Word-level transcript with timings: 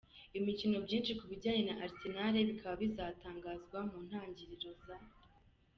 imikino, 0.39 0.75
byinshi 0.85 1.11
ku 1.19 1.25
bijyanye 1.31 1.61
na 1.67 1.75
Arsenal 1.85 2.35
bikaba 2.49 2.75
bizatangazwa 2.83 3.77
mu 3.89 3.97
ntangiriro 4.07 4.69
za 4.83 4.97